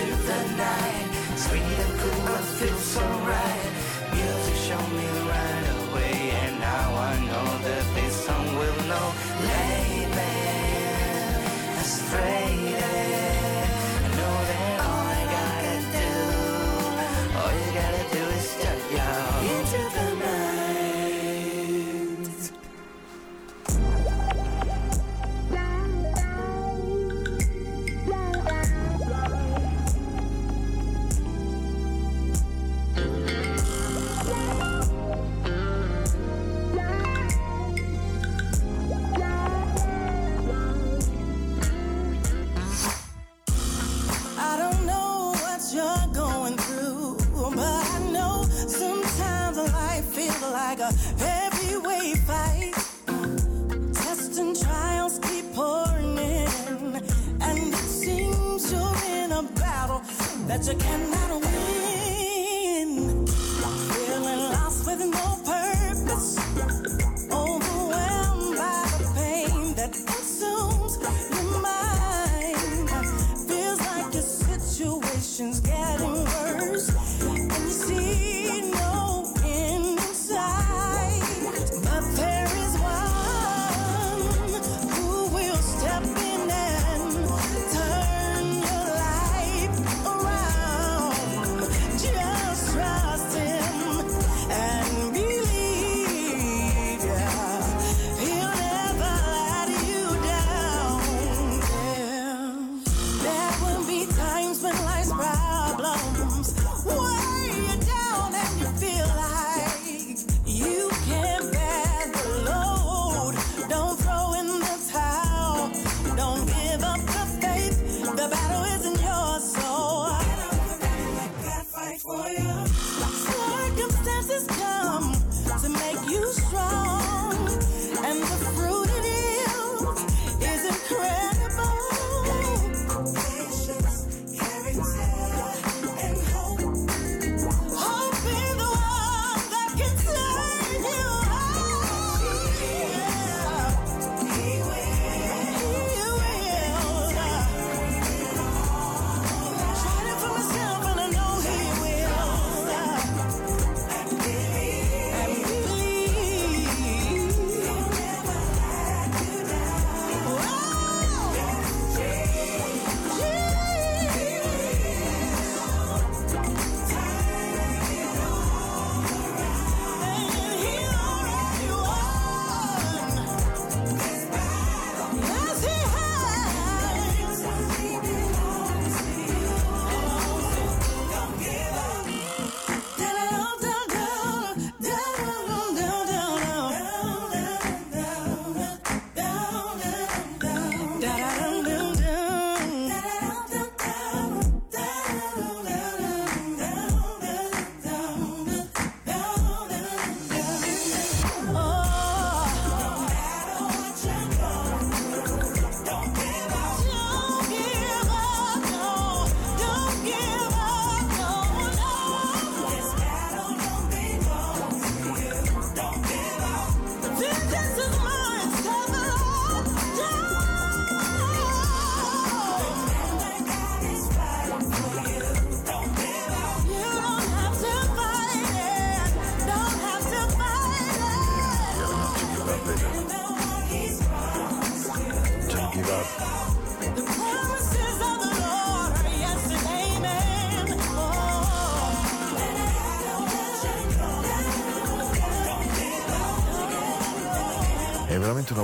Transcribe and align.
into 0.00 0.16
the 0.22 0.40
night. 0.56 1.08
Sweet 1.36 1.62
and 1.62 1.94
cool, 2.00 2.28
I 2.28 2.40
feel 2.58 2.78
so 2.94 3.00
right. 3.00 3.72
Music 4.14 4.56
show 4.66 4.82
me 4.96 5.06
right. 5.28 5.67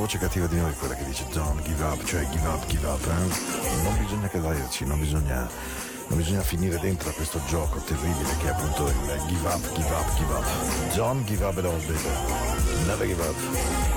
Voce 0.05 0.19
cattiva 0.19 0.47
di 0.47 0.59
noi 0.59 0.75
quella 0.75 0.95
che 0.95 1.05
dice 1.07 1.25
don't 1.33 1.63
give 1.63 1.83
up, 1.83 2.05
cioè 2.05 2.29
give 2.29 2.47
up, 2.47 2.67
give 2.67 2.87
up. 2.87 3.03
Eh? 3.07 3.83
Non 3.85 3.97
bisogna 3.99 4.29
caderci, 4.29 4.85
non 4.85 5.01
bisogna, 5.01 5.49
non 6.09 6.19
bisogna 6.19 6.43
finire 6.43 6.79
dentro 6.79 7.09
a 7.09 7.13
questo 7.13 7.41
gioco 7.47 7.79
terribile 7.79 8.37
che 8.39 8.49
è 8.49 8.51
appunto 8.51 8.87
il 8.87 9.23
give 9.29 9.49
up, 9.49 9.73
give 9.73 9.89
up, 9.89 10.17
give 10.19 10.35
up. 10.35 10.95
Don't 10.95 11.25
give 11.25 11.43
up 11.43 11.57
at 11.57 11.65
all, 11.65 11.79
baby. 11.87 12.87
Never 12.87 13.07
give 13.07 13.23
up. 13.23 13.94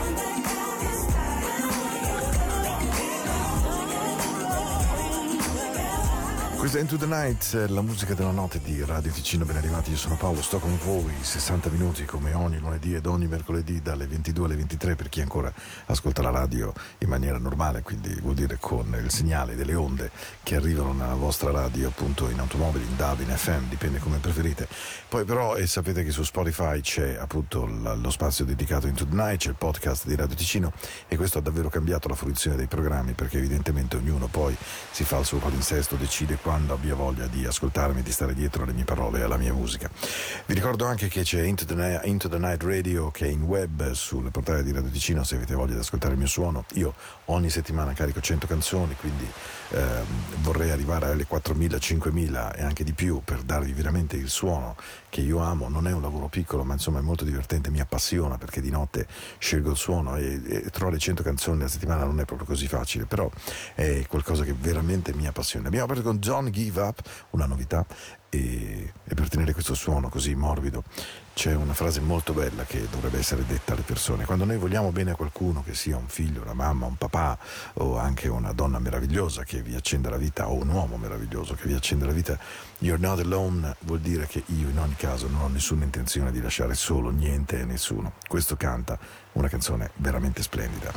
Questa 6.67 6.85
è 6.85 6.91
Into 6.91 7.05
the 7.05 7.15
Night, 7.15 7.69
la 7.69 7.81
musica 7.81 8.13
della 8.13 8.31
notte 8.31 8.59
di 8.61 8.83
Radio 8.83 9.09
Ticino, 9.09 9.45
ben 9.45 9.55
arrivati, 9.55 9.91
io 9.91 9.95
sono 9.95 10.17
Paolo, 10.17 10.41
sto 10.41 10.59
con 10.59 10.77
voi 10.83 11.13
60 11.17 11.69
minuti 11.69 12.03
come 12.03 12.33
ogni 12.33 12.59
lunedì 12.59 12.93
ed 12.93 13.05
ogni 13.05 13.25
mercoledì 13.25 13.81
dalle 13.81 14.05
22 14.05 14.45
alle 14.45 14.55
23 14.57 14.95
per 14.95 15.07
chi 15.07 15.21
ancora 15.21 15.49
ascolta 15.85 16.21
la 16.21 16.29
radio 16.29 16.73
in 16.97 17.07
maniera 17.07 17.37
normale, 17.37 17.83
quindi 17.83 18.13
vuol 18.19 18.35
dire 18.35 18.57
con 18.59 18.93
il 19.01 19.09
segnale 19.09 19.55
delle 19.55 19.75
onde 19.75 20.11
che 20.43 20.57
arrivano 20.57 20.91
nella 20.91 21.13
vostra 21.13 21.51
radio 21.51 21.87
appunto 21.87 22.27
in 22.29 22.39
automobili, 22.39 22.83
in 22.83 22.97
DAB, 22.97 23.21
in 23.21 23.33
FM, 23.33 23.69
dipende 23.69 23.99
come 23.99 24.17
preferite. 24.17 24.67
Poi 25.07 25.23
però 25.23 25.55
e 25.55 25.67
sapete 25.67 26.03
che 26.03 26.11
su 26.11 26.23
Spotify 26.23 26.81
c'è 26.81 27.15
appunto 27.17 27.65
lo 27.65 28.11
spazio 28.11 28.43
dedicato 28.43 28.87
Into 28.87 29.07
the 29.07 29.15
Night, 29.15 29.39
c'è 29.39 29.49
il 29.49 29.55
podcast 29.55 30.05
di 30.05 30.17
Radio 30.17 30.35
Ticino 30.35 30.73
e 31.07 31.15
questo 31.15 31.37
ha 31.37 31.41
davvero 31.41 31.69
cambiato 31.69 32.09
la 32.09 32.15
fruizione 32.15 32.57
dei 32.57 32.67
programmi 32.67 33.13
perché 33.13 33.37
evidentemente 33.37 33.95
ognuno 33.95 34.27
poi 34.27 34.53
si 34.91 35.05
fa 35.05 35.17
il 35.17 35.25
suo 35.25 35.37
palinsesto, 35.37 35.95
decide 35.95 36.35
qua 36.35 36.55
quando 36.57 36.73
abbia 36.73 36.95
voglia 36.95 37.27
di 37.27 37.45
ascoltarmi, 37.45 38.01
di 38.01 38.11
stare 38.11 38.33
dietro 38.33 38.63
alle 38.63 38.73
mie 38.73 38.83
parole 38.83 39.19
e 39.19 39.21
alla 39.21 39.37
mia 39.37 39.53
musica. 39.53 39.91
Vi 40.47 40.55
ricordo 40.55 40.85
anche 40.85 41.07
che 41.07 41.21
c'è 41.21 41.43
Into 41.43 41.65
the, 41.65 41.75
Night, 41.75 42.05
Into 42.05 42.27
the 42.29 42.39
Night 42.39 42.63
Radio 42.63 43.11
che 43.11 43.25
è 43.25 43.29
in 43.29 43.43
web 43.43 43.91
sul 43.91 44.31
portale 44.31 44.63
di 44.63 44.71
Radio 44.71 44.89
Ticino 44.89 45.23
se 45.23 45.35
avete 45.35 45.53
voglia 45.53 45.75
di 45.75 45.81
ascoltare 45.81 46.13
il 46.13 46.19
mio 46.19 46.27
suono. 46.27 46.65
Io 46.73 46.95
ogni 47.25 47.51
settimana 47.51 47.93
carico 47.93 48.21
100 48.21 48.47
canzoni, 48.47 48.95
quindi 48.99 49.29
eh, 49.69 50.03
vorrei 50.41 50.71
arrivare 50.71 51.07
alle 51.07 51.27
4.000, 51.29 51.77
5.000 51.77 52.57
e 52.57 52.63
anche 52.63 52.83
di 52.83 52.93
più 52.93 53.21
per 53.23 53.41
darvi 53.41 53.73
veramente 53.73 54.15
il 54.15 54.29
suono 54.29 54.75
che 55.09 55.21
io 55.21 55.39
amo. 55.39 55.67
Non 55.67 55.87
è 55.87 55.91
un 55.91 56.01
lavoro 56.01 56.27
piccolo, 56.27 56.63
ma 56.63 56.73
insomma 56.73 56.99
è 56.99 57.01
molto 57.01 57.23
divertente, 57.23 57.69
mi 57.69 57.79
appassiona 57.79 58.37
perché 58.37 58.61
di 58.61 58.69
notte 58.69 59.07
scelgo 59.37 59.71
il 59.71 59.77
suono 59.77 60.15
e, 60.15 60.41
e 60.45 60.69
trovare 60.69 60.97
100 60.97 61.23
canzoni 61.23 61.63
a 61.63 61.67
settimana 61.67 62.03
non 62.05 62.19
è 62.19 62.25
proprio 62.25 62.47
così 62.47 62.67
facile, 62.67 63.05
però 63.05 63.29
è 63.73 64.05
qualcosa 64.07 64.43
che 64.43 64.53
veramente 64.53 65.13
mi 65.13 65.27
appassiona. 65.27 65.67
Abbiamo 65.67 65.85
aperto 65.85 66.03
con 66.03 66.17
John 66.19 66.49
Give 66.51 66.81
Up, 66.81 67.01
una 67.31 67.45
novità, 67.45 67.85
e, 68.29 68.93
e 69.03 69.13
per 69.13 69.29
tenere 69.29 69.53
questo 69.53 69.73
suono 69.73 70.09
così 70.09 70.35
morbido 70.35 70.83
c'è 71.37 71.53
una 71.53 71.75
frase 71.75 71.99
molto 71.99 72.33
bella 72.33 72.63
che 72.63 72.87
dovrebbe 72.89 73.19
essere 73.19 73.45
detta 73.45 73.73
alle 73.73 73.83
persone. 73.83 74.25
Quando 74.25 74.43
noi 74.43 74.57
vogliamo 74.57 74.91
bene 74.91 75.11
a 75.11 75.15
qualcuno, 75.15 75.61
che 75.61 75.75
sia 75.75 75.95
un 75.95 76.07
figlio, 76.07 76.41
una 76.41 76.55
mamma, 76.55 76.87
un 76.87 76.95
papà 76.95 77.37
o 77.73 77.95
anche 77.95 78.27
una 78.27 78.53
donna 78.53 78.79
meravigliosa 78.79 79.43
che 79.43 79.61
vi 79.61 79.75
accende 79.75 80.09
la 80.09 80.17
vita 80.17 80.49
o 80.49 80.55
un 80.55 80.69
uomo 80.69 80.97
meraviglioso 80.97 81.53
che 81.53 81.67
vi 81.67 81.75
accende 81.75 82.07
la 82.07 82.11
vita, 82.11 82.39
you're 82.79 82.99
not 82.99 83.19
alone 83.19 83.75
vuol 83.81 83.99
dire 83.99 84.25
che 84.25 84.41
io 84.47 84.69
in 84.69 84.79
ogni 84.79 84.95
caso 84.95 85.27
non 85.27 85.41
ho 85.41 85.47
nessuna 85.47 85.83
intenzione 85.83 86.31
di 86.31 86.41
lasciare 86.41 86.73
solo 86.73 87.11
niente 87.11 87.59
e 87.59 87.65
nessuno. 87.65 88.13
Questo 88.27 88.55
canta 88.55 88.97
una 89.33 89.47
canzone 89.47 89.91
veramente 89.97 90.41
splendida. 90.41 90.91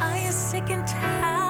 Are 0.00 0.18
you 0.18 0.32
sick 0.32 0.70
and 0.70 0.86
tired 0.86 1.43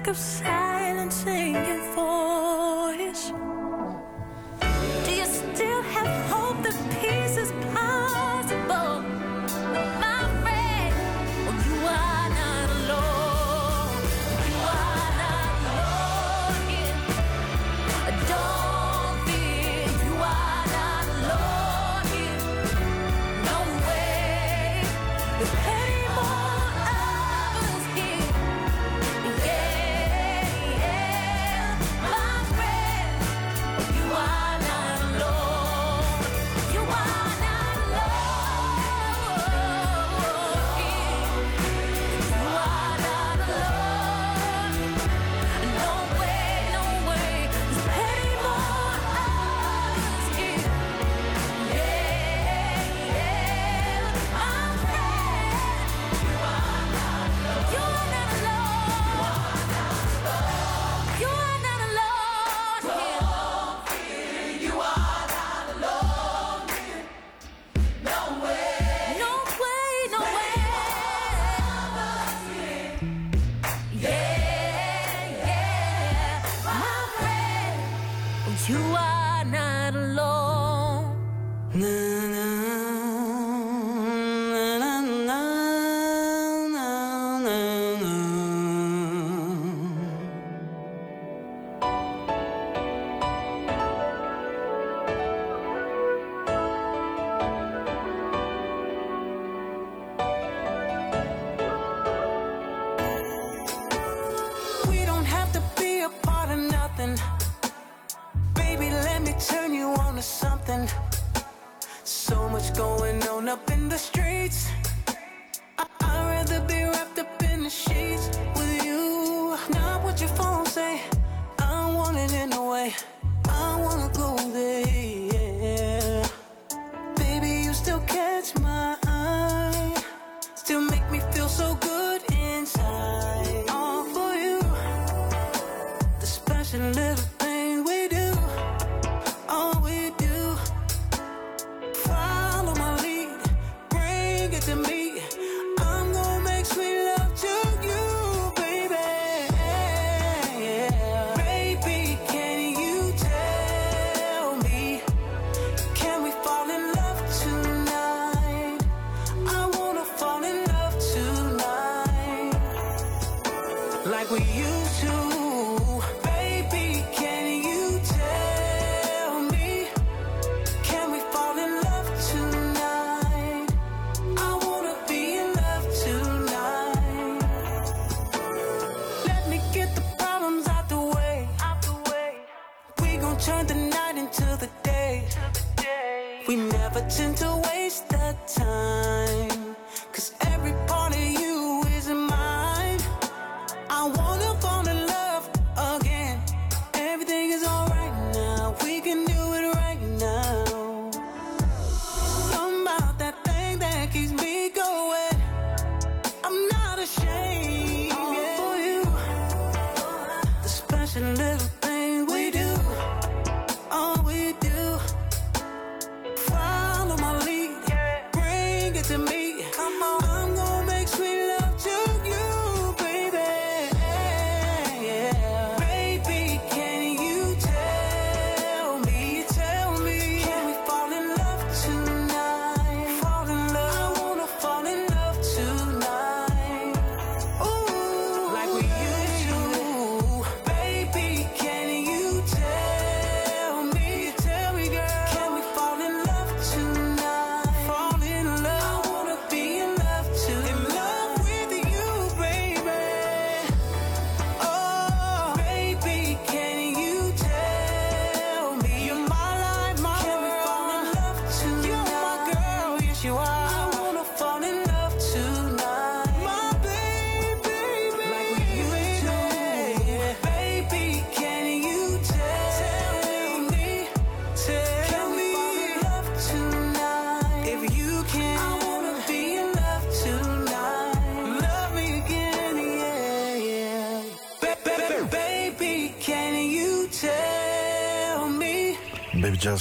sick 0.00 0.08
of 0.08 0.16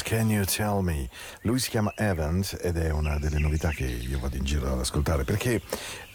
Can 0.10 0.32
You 0.32 0.44
Tell 0.44 0.82
Me? 0.82 1.08
Lui 1.42 1.60
si 1.60 1.70
chiama 1.70 1.94
Evans 1.96 2.58
ed 2.60 2.78
è 2.78 2.90
una 2.90 3.20
delle 3.20 3.38
novità 3.38 3.70
che 3.70 3.86
io 3.86 4.18
vado 4.18 4.38
in 4.38 4.44
giro 4.44 4.74
ad 4.74 4.80
ascoltare 4.80 5.24
perché 5.24 5.62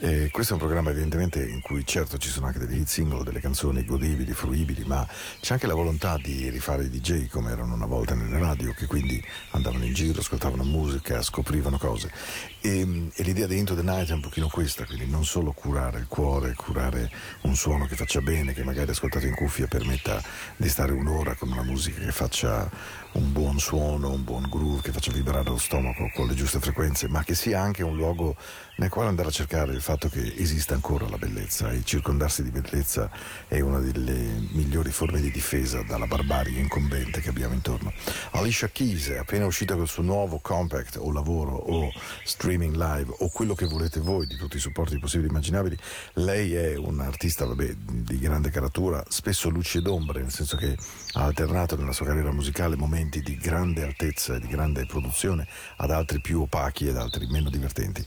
eh, 0.04 0.28
questo 0.30 0.52
è 0.52 0.56
un 0.56 0.62
programma 0.62 0.90
evidentemente 0.90 1.42
in 1.42 1.62
cui 1.62 1.87
certo 1.87 2.18
ci 2.18 2.28
sono 2.28 2.44
anche 2.44 2.58
degli 2.58 2.78
hit 2.78 2.88
single, 2.88 3.25
delle 3.25 3.40
canzoni 3.40 3.87
godibili, 3.87 4.34
fruibili, 4.34 4.84
ma 4.84 5.08
c'è 5.40 5.54
anche 5.54 5.66
la 5.66 5.73
volontà 5.73 6.18
di 6.23 6.50
rifare 6.50 6.84
i 6.84 6.90
DJ 6.90 7.26
come 7.28 7.50
erano 7.50 7.73
una 7.73 7.87
volta 7.87 8.14
nelle 8.14 8.38
radio, 8.38 8.75
che 8.75 8.84
quindi 8.84 9.23
andavano 9.52 9.87
in 9.87 9.94
giro, 9.94 10.20
ascoltavano 10.20 10.62
musica, 10.62 11.23
scoprivano 11.23 11.78
cose. 11.78 12.12
E, 12.61 13.11
e 13.14 13.23
l'idea 13.23 13.46
di 13.46 13.56
Into 13.56 13.75
the 13.75 13.82
Night 13.82 14.11
è 14.11 14.12
un 14.12 14.20
pochino 14.20 14.49
questa, 14.49 14.84
quindi 14.84 15.06
non 15.06 15.25
solo 15.25 15.52
curare 15.52 16.00
il 16.00 16.06
cuore, 16.06 16.52
curare 16.52 17.11
un 17.42 17.56
suono 17.56 17.87
che 17.87 17.96
faccia 17.96 18.20
bene, 18.20 18.52
che 18.52 18.62
magari 18.62 18.90
ascoltato 18.90 19.25
in 19.25 19.34
cuffia 19.34 19.66
permetta 19.66 20.23
di 20.58 20.68
stare 20.68 20.92
un'ora 20.92 21.34
con 21.34 21.50
una 21.50 21.62
musica 21.62 22.00
che 22.00 22.12
faccia 22.12 22.70
un 23.14 23.32
buon 23.32 23.58
suono, 23.58 24.11
un 24.11 24.25
buon 24.25 24.46
groove, 24.50 24.82
che 24.82 24.92
faccia 24.92 25.12
vibrare 25.12 25.49
lo 25.49 25.56
stomaco 25.56 26.11
con 26.14 26.26
le 26.26 26.34
giuste 26.34 26.58
frequenze, 26.58 27.08
ma 27.08 27.23
che 27.23 27.34
sia 27.34 27.61
anche 27.61 27.82
un 27.82 27.96
luogo 27.96 28.37
nel 28.76 28.88
quale 28.88 29.09
andare 29.09 29.28
a 29.28 29.33
cercare 29.33 29.73
il 29.73 29.81
fatto 29.81 30.09
che 30.09 30.35
esista 30.37 30.75
ancora 30.75 31.09
la 31.09 31.19
bellezza 31.19 31.71
e 31.71 31.85
circondarsi 31.85 32.43
di 32.43 32.50
bellezza 32.50 33.11
è 33.47 33.61
una 33.61 33.78
delle 33.78 34.12
migliori 34.52 34.90
forme 34.90 35.21
di 35.21 35.31
difesa 35.31 35.83
dalla 35.83 36.07
barbarie 36.07 36.59
incombente 36.59 37.21
che 37.21 37.28
abbiamo 37.28 37.54
intorno. 37.54 37.93
Alicia 38.33 38.69
Keys 38.69 39.11
è 39.11 39.19
appena 39.19 39.47
uscita 39.47 39.76
col 39.76 39.88
suo 39.88 40.02
nuovo 40.02 40.40
compact 40.40 40.97
o 40.97 41.12
lavoro 41.12 41.52
o 41.52 41.93
streaming 42.25 42.75
live 42.75 43.14
o 43.19 43.28
quello 43.28 43.54
che 43.54 43.66
volete 43.66 44.00
voi 44.00 44.26
di 44.26 44.37
tutti 44.37 44.57
i 44.57 44.61
supporti 44.61 44.99
possibili 44.99 45.28
e 45.28 45.31
immaginabili. 45.31 45.78
Lei 46.14 46.54
è 46.54 46.76
un'artista 46.76 47.47
di 47.54 48.19
grande 48.19 48.50
caratura, 48.50 49.04
spesso 49.09 49.49
luci 49.50 49.78
ed 49.78 49.87
ombre, 49.87 50.23
nel 50.23 50.33
senso 50.33 50.57
che 50.57 50.76
ha 51.12 51.23
alternato 51.23 51.76
nella 51.76 51.93
sua 51.93 52.07
carriera 52.07 52.33
musicale 52.33 52.76
momenti 52.76 53.21
di 53.21 53.37
grande 53.37 53.85
altezza 53.85 54.35
e 54.35 54.40
di 54.40 54.49
grande 54.49 54.85
produzione 54.87 55.47
ad 55.76 55.90
altri 55.90 56.21
più 56.21 56.43
opachi 56.43 56.88
ed 56.88 56.97
altri 56.97 57.26
meno 57.28 57.50
divertenti. 57.50 58.04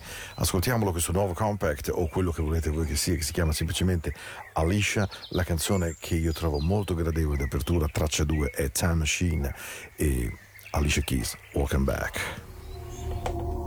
Ascoltiamolo 0.57 0.91
questo 0.91 1.11
nuovo 1.11 1.33
compact 1.33 1.91
o 1.93 2.07
quello 2.07 2.31
che 2.31 2.41
volete 2.41 2.71
voi 2.71 2.87
che 2.87 2.95
sia, 2.95 3.13
che 3.13 3.21
si 3.21 3.31
chiama 3.31 3.51
semplicemente 3.51 4.11
Alicia, 4.53 5.07
la 5.29 5.43
canzone 5.43 5.95
che 5.99 6.15
io 6.15 6.33
trovo 6.33 6.59
molto 6.59 6.95
gradevole 6.95 7.37
d'apertura, 7.37 7.85
traccia 7.85 8.23
2 8.23 8.49
è 8.49 8.71
Time 8.71 8.95
Machine 8.95 9.53
e 9.95 10.35
Alicia 10.71 11.01
Keys, 11.01 11.37
Welcome 11.53 11.83
Back. 11.83 13.66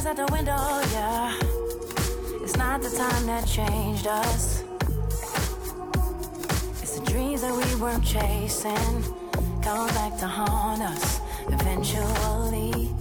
is 0.00 0.06
out 0.06 0.16
the 0.16 0.26
window, 0.32 0.56
yeah. 0.92 1.36
It's 2.42 2.56
not 2.56 2.80
the 2.80 2.88
time 2.88 3.26
that 3.26 3.46
changed 3.46 4.06
us. 4.06 4.64
It's 6.80 6.98
the 6.98 7.04
dreams 7.04 7.42
that 7.42 7.52
we 7.52 7.74
were 7.78 7.98
chasing. 8.00 9.04
Come 9.62 9.88
back 9.88 10.16
to 10.20 10.26
haunt 10.26 10.80
us 10.80 11.20
eventually. 11.48 12.99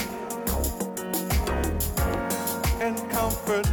and 2.82 3.10
comfort 3.10 3.66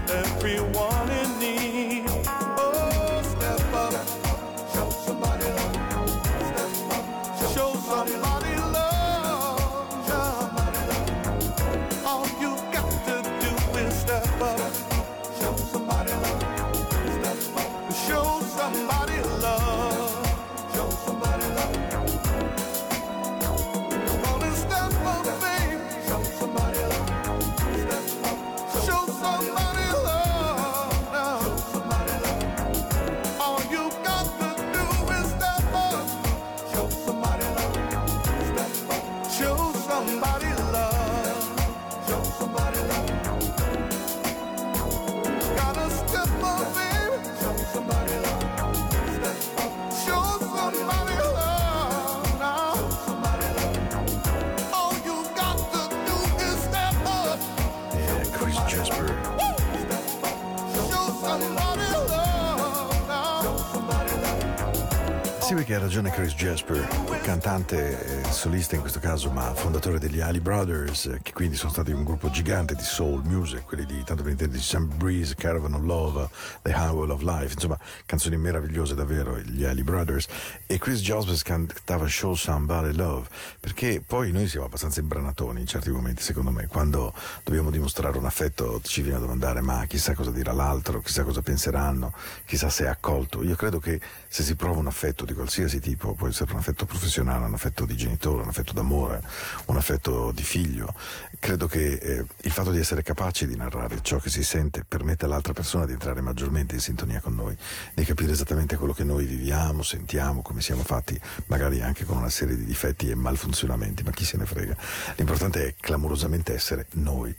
perché 65.72 65.74
ha 65.74 65.78
ragione 65.78 66.10
Chris 66.10 66.34
Jasper, 66.34 66.86
cantante 67.22 68.22
solista 68.30 68.74
in 68.74 68.80
questo 68.80 68.98
caso, 68.98 69.30
ma 69.30 69.54
fondatore 69.54 69.98
degli 69.98 70.20
Ali 70.20 70.40
Brothers, 70.40 71.18
che 71.22 71.32
quindi 71.32 71.56
sono 71.56 71.72
stati 71.72 71.92
un 71.92 72.04
gruppo 72.04 72.30
gigante 72.30 72.74
di 72.74 72.82
soul 72.82 73.22
music, 73.24 73.64
quelli 73.64 73.86
di 73.86 74.02
tanto 74.04 74.22
per 74.22 74.32
intendere 74.32 74.60
Sam 74.60 74.90
Breeze, 74.96 75.34
Caravan 75.34 75.74
of 75.74 75.82
Love, 75.82 76.28
The 76.62 76.74
Howl 76.74 77.10
of 77.10 77.22
Life, 77.22 77.54
insomma, 77.54 77.78
canzoni 78.04 78.36
meravigliose 78.36 78.94
davvero, 78.94 79.38
gli 79.38 79.64
Ali 79.64 79.82
Brothers. 79.82 80.26
E 80.66 80.78
Chris 80.78 81.00
Jasper 81.00 81.40
cantava 81.42 82.06
Show 82.06 82.34
Somebody 82.34 82.92
Love, 82.94 83.28
perché 83.58 84.02
poi 84.04 84.30
noi 84.32 84.48
siamo 84.48 84.66
abbastanza 84.66 85.00
imbranatoni 85.00 85.60
in 85.60 85.66
certi 85.66 85.90
momenti, 85.90 86.22
secondo 86.22 86.50
me, 86.50 86.66
quando 86.66 87.14
dobbiamo 87.44 87.70
dimostrare 87.70 88.18
un 88.18 88.26
affetto 88.26 88.80
ci 88.82 89.00
viene 89.00 89.16
a 89.16 89.20
domandare 89.20 89.60
ma 89.60 89.84
chissà 89.86 90.14
cosa 90.14 90.30
dirà 90.30 90.52
l'altro, 90.52 91.00
chissà 91.00 91.22
cosa 91.22 91.40
penseranno, 91.40 92.12
chissà 92.44 92.68
se 92.68 92.84
è 92.84 92.88
accolto. 92.88 93.42
Io 93.42 93.56
credo 93.56 93.78
che 93.78 94.00
se 94.28 94.42
si 94.42 94.54
prova 94.54 94.78
un 94.78 94.86
affetto 94.86 95.24
di 95.24 95.32
qualsiasi 95.32 95.60
tipo, 95.68 96.14
può 96.14 96.28
essere 96.28 96.52
un 96.52 96.58
affetto 96.58 96.86
professionale, 96.86 97.46
un 97.46 97.54
affetto 97.54 97.84
di 97.84 97.96
genitore, 97.96 98.42
un 98.42 98.48
affetto 98.48 98.72
d'amore, 98.72 99.22
un 99.66 99.76
affetto 99.76 100.32
di 100.32 100.42
figlio, 100.42 100.94
credo 101.38 101.66
che 101.66 101.94
eh, 101.94 102.24
il 102.42 102.50
fatto 102.50 102.70
di 102.70 102.78
essere 102.78 103.02
capaci 103.02 103.46
di 103.46 103.56
narrare 103.56 104.00
ciò 104.02 104.18
che 104.18 104.30
si 104.30 104.42
sente 104.42 104.84
permette 104.84 105.24
all'altra 105.24 105.52
persona 105.52 105.86
di 105.86 105.92
entrare 105.92 106.20
maggiormente 106.20 106.74
in 106.74 106.80
sintonia 106.80 107.20
con 107.20 107.34
noi, 107.34 107.56
di 107.94 108.04
capire 108.04 108.32
esattamente 108.32 108.76
quello 108.76 108.92
che 108.92 109.04
noi 109.04 109.24
viviamo, 109.26 109.82
sentiamo, 109.82 110.42
come 110.42 110.60
siamo 110.60 110.82
fatti, 110.82 111.20
magari 111.46 111.80
anche 111.80 112.04
con 112.04 112.16
una 112.16 112.30
serie 112.30 112.56
di 112.56 112.64
difetti 112.64 113.10
e 113.10 113.14
malfunzionamenti, 113.14 114.02
ma 114.02 114.10
chi 114.10 114.24
se 114.24 114.36
ne 114.36 114.46
frega. 114.46 114.76
L'importante 115.16 115.66
è 115.66 115.74
clamorosamente 115.78 116.54
essere 116.54 116.86
noi. 116.92 117.34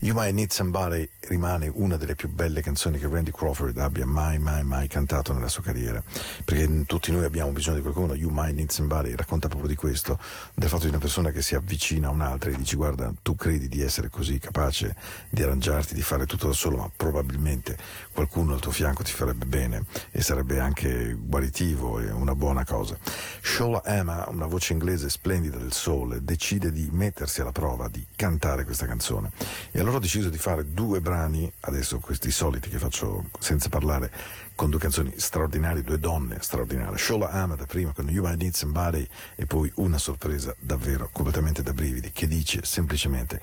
You 0.00 0.14
Might 0.16 0.34
Need 0.34 0.50
Somebody 0.50 1.08
rimane 1.20 1.70
una 1.72 1.96
delle 1.96 2.14
più 2.14 2.28
belle 2.28 2.62
canzoni 2.62 2.98
che 2.98 3.08
Randy 3.08 3.30
Crawford 3.30 3.76
abbia 3.78 4.06
mai, 4.06 4.38
mai, 4.38 4.62
mai 4.64 4.88
cantato 4.88 5.32
nella 5.32 5.48
sua 5.48 5.62
carriera, 5.62 6.02
perché 6.44 6.84
tutti 6.86 7.10
noi 7.10 7.24
abbiamo 7.24 7.50
bisogno 7.50 7.65
di 7.74 7.82
qualcuno, 7.82 8.14
You 8.14 8.30
Might 8.32 8.54
Need 8.54 8.70
Somebody 8.70 9.14
racconta 9.14 9.48
proprio 9.48 9.68
di 9.68 9.76
questo, 9.76 10.18
del 10.54 10.68
fatto 10.68 10.84
di 10.84 10.90
una 10.90 10.98
persona 10.98 11.30
che 11.30 11.42
si 11.42 11.54
avvicina 11.54 12.08
a 12.08 12.10
un'altra 12.10 12.50
e 12.50 12.56
dici 12.56 12.76
guarda, 12.76 13.12
tu 13.22 13.34
credi 13.34 13.68
di 13.68 13.82
essere 13.82 14.08
così 14.08 14.38
capace 14.38 14.94
di 15.28 15.42
arrangiarti, 15.42 15.94
di 15.94 16.02
fare 16.02 16.26
tutto 16.26 16.46
da 16.46 16.52
solo, 16.52 16.76
ma 16.76 16.90
probabilmente 16.94 17.76
qualcuno 18.12 18.54
al 18.54 18.60
tuo 18.60 18.72
fianco 18.72 19.02
ti 19.02 19.12
farebbe 19.12 19.46
bene 19.46 19.84
e 20.10 20.22
sarebbe 20.22 20.60
anche 20.60 21.16
guaritivo 21.18 22.00
e 22.00 22.10
una 22.10 22.34
buona 22.34 22.64
cosa. 22.64 22.96
Shola 23.40 23.84
Emma, 23.84 24.26
una 24.28 24.46
voce 24.46 24.72
inglese 24.72 25.08
splendida 25.08 25.58
del 25.58 25.72
soul, 25.72 26.20
decide 26.20 26.72
di 26.72 26.88
mettersi 26.92 27.40
alla 27.40 27.52
prova, 27.52 27.88
di 27.88 28.04
cantare 28.14 28.64
questa 28.64 28.86
canzone 28.86 29.30
e 29.70 29.80
allora 29.80 29.96
ho 29.96 30.00
deciso 30.00 30.28
di 30.28 30.38
fare 30.38 30.72
due 30.72 31.00
brani, 31.00 31.50
adesso 31.60 31.98
questi 31.98 32.30
soliti 32.30 32.68
che 32.68 32.78
faccio 32.78 33.24
senza 33.38 33.68
parlare, 33.68 34.10
con 34.56 34.70
due 34.70 34.80
canzoni 34.80 35.12
straordinarie, 35.16 35.82
due 35.82 35.98
donne 36.00 36.38
straordinarie. 36.40 36.96
Shola 36.96 37.30
Ahmed 37.30 37.66
prima 37.66 37.92
con 37.92 38.08
You 38.08 38.24
Might 38.24 38.40
Need 38.40 38.54
Somebody 38.54 39.06
e 39.36 39.46
poi 39.46 39.70
una 39.76 39.98
sorpresa 39.98 40.52
davvero 40.58 41.08
completamente 41.12 41.62
da 41.62 41.72
brividi 41.72 42.10
che 42.10 42.26
dice 42.26 42.60
semplicemente 42.64 43.40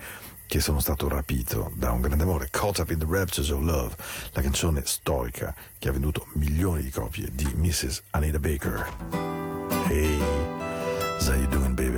che 0.48 0.60
sono 0.60 0.80
stato 0.80 1.08
rapito 1.08 1.72
da 1.76 1.92
un 1.92 2.02
grande 2.02 2.24
amore, 2.24 2.48
Caught 2.52 2.80
Up 2.80 2.90
in 2.92 3.00
the 3.00 3.08
Raptures 3.10 3.50
of 3.50 3.62
Love, 3.62 3.96
la 4.34 4.42
canzone 4.42 4.82
stoica 4.86 5.56
che 5.80 5.90
ha 5.90 5.92
venduto 5.92 6.28
milioni 6.34 6.84
di 6.84 6.90
copie 6.92 7.30
di 7.32 7.46
Mrs. 7.56 8.04
Anita 8.12 8.40
Baker. 8.40 8.86
Hey, 9.88 10.20
how 11.22 11.34
you 11.36 11.48
doing 11.48 11.74
baby? 11.74 11.98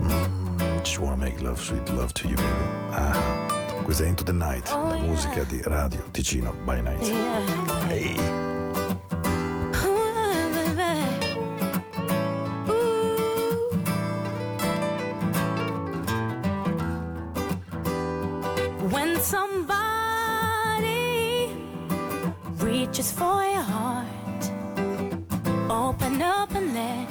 Mm, 0.00 0.80
just 0.82 0.98
wanna 0.98 1.16
make 1.16 1.40
love, 1.40 1.60
sweet 1.60 1.88
love 1.90 2.12
to 2.12 2.26
you 2.26 2.34
baby. 2.36 2.64
Ah, 2.90 3.82
questa 3.84 4.04
è 4.04 4.08
Into 4.08 4.24
the 4.24 4.32
Night, 4.32 4.68
Oh, 4.70 4.88
la 4.88 4.96
yeah. 4.96 5.06
musica 5.06 5.44
di 5.44 5.60
Radio 5.62 6.02
Ticino 6.10 6.52
by 6.64 6.80
Night. 6.82 7.02
Hey. 7.88 8.53
Somebody 19.24 21.08
reaches 22.58 23.10
for 23.10 23.42
your 23.42 23.62
heart, 23.62 24.42
open 25.70 26.20
up 26.20 26.54
and 26.54 26.74
let 26.74 27.08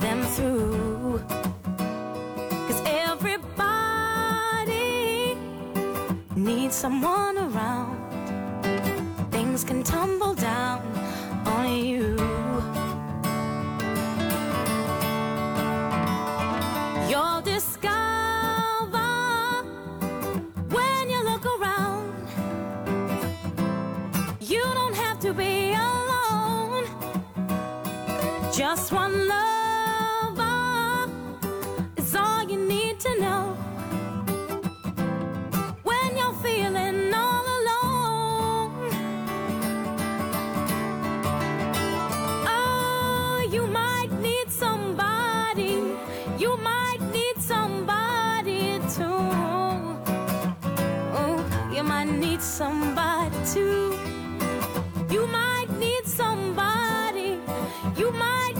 them 0.00 0.22
through. 0.34 1.20
Cause 2.68 2.82
everybody 2.86 3.66
needs 6.36 6.76
someone 6.76 7.15
You 57.96 58.12
might 58.12 58.55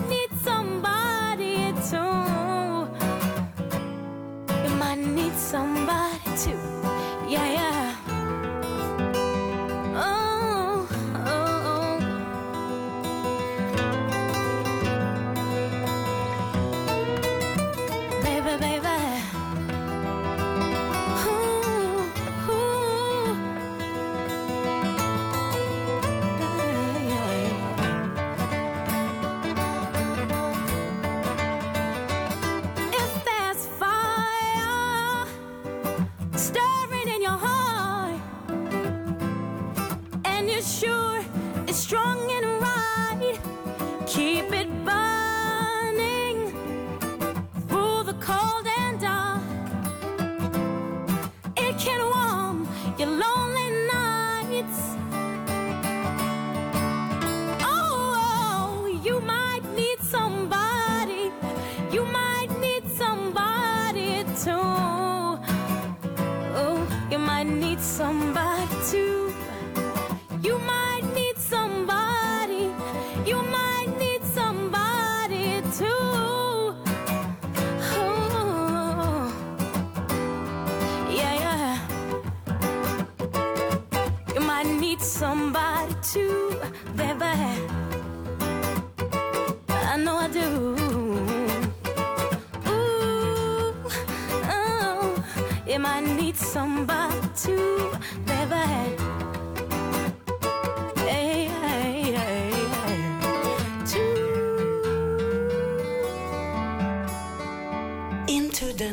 into 108.81 108.93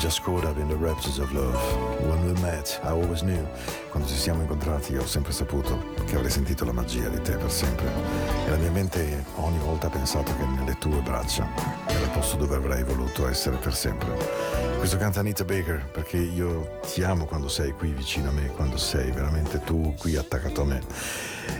just 0.00 0.22
caught 0.22 0.46
up 0.46 0.56
in 0.56 0.66
the 0.66 0.76
raptures 0.76 1.18
of 1.18 1.30
love. 1.34 2.00
When 2.08 2.24
we 2.24 2.32
met, 2.40 2.80
I 2.82 2.92
always 2.92 3.22
knew. 3.22 3.46
Quando 3.90 4.08
ci 4.08 4.14
siamo 4.16 4.42
incontrati 4.42 4.96
ho 4.96 5.04
sempre 5.04 5.32
saputo 5.32 5.92
che 6.06 6.14
avrei 6.14 6.30
sentito 6.30 6.64
la 6.64 6.70
magia 6.70 7.08
di 7.08 7.20
te 7.22 7.36
per 7.36 7.50
sempre. 7.50 7.86
E 8.46 8.50
la 8.50 8.56
mia 8.56 8.70
mente 8.70 9.24
ogni 9.34 9.58
volta 9.58 9.88
ha 9.88 9.90
pensato 9.90 10.32
che 10.36 10.44
nelle 10.44 10.78
tue 10.78 11.00
braccia 11.00 11.48
era 11.86 11.98
il 11.98 12.10
posto 12.10 12.36
dove 12.36 12.54
avrei 12.54 12.84
voluto 12.84 13.26
essere 13.28 13.56
per 13.56 13.74
sempre. 13.74 14.16
Questo 14.78 14.96
canta 14.96 15.18
Anita 15.18 15.44
Baker 15.44 15.90
perché 15.90 16.18
io 16.18 16.78
ti 16.92 17.02
amo 17.02 17.24
quando 17.24 17.48
sei 17.48 17.72
qui 17.72 17.90
vicino 17.90 18.28
a 18.28 18.32
me, 18.32 18.46
quando 18.54 18.76
sei 18.76 19.10
veramente 19.10 19.60
tu 19.60 19.92
qui 19.98 20.16
attaccato 20.16 20.62
a 20.62 20.64
me. 20.66 20.80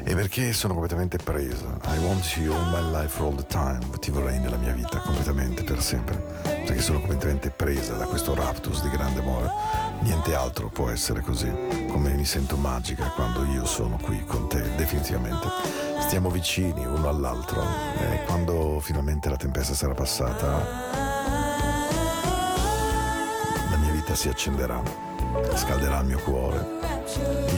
E 0.05 0.15
perché 0.15 0.53
sono 0.53 0.73
completamente 0.75 1.19
presa. 1.19 1.79
I 1.87 1.99
want 1.99 2.37
you 2.37 2.55
all 2.55 2.71
my 2.71 3.01
life 3.01 3.21
all 3.21 3.35
the 3.35 3.45
time. 3.47 3.81
Ti 3.99 4.11
vorrei 4.13 4.39
nella 4.39 4.57
mia 4.57 4.73
vita 4.73 4.99
completamente 4.99 5.65
per 5.65 5.83
sempre. 5.83 6.17
Perché 6.43 6.81
sono 6.81 7.01
completamente 7.01 7.51
presa 7.51 7.95
da 7.95 8.07
questo 8.07 8.35
raptus 8.35 8.83
di 8.83 8.91
grande 8.91 9.19
amore. 9.19 9.51
Niente 10.03 10.35
altro 10.35 10.69
può 10.69 10.89
essere 10.89 11.21
così. 11.21 11.49
Come 11.91 12.15
mi 12.15 12.25
sento 12.25 12.57
magica 12.57 13.11
quando 13.11 13.45
io 13.45 13.65
sono 13.65 13.99
qui 14.01 14.25
con 14.25 14.49
te, 14.49 14.63
definitivamente. 14.77 15.49
Stiamo 16.01 16.31
vicini 16.31 16.87
uno 16.87 17.09
all'altro. 17.09 17.63
E 17.99 18.25
quando 18.27 18.79
finalmente 18.81 19.29
la 19.29 19.37
tempesta 19.37 19.75
sarà 19.75 19.93
passata, 19.93 20.47
la 23.71 23.77
mia 23.77 23.93
vita 23.93 24.15
si 24.15 24.29
accenderà, 24.29 24.81
scalderà 25.55 25.99
il 26.01 26.07
mio 26.07 26.19
cuore. 26.21 26.79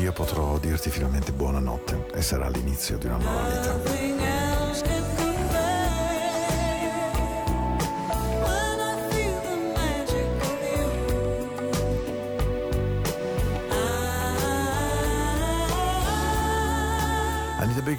Io 0.00 0.12
potrò 0.12 0.58
dirti 0.58 0.88
finalmente 0.88 1.32
buonanotte 1.32 2.10
e 2.14 2.22
sarà 2.22 2.48
l'inizio 2.48 2.96
di 2.96 3.06
una 3.06 3.18
nuova 3.18 3.48
vita. 3.48 4.41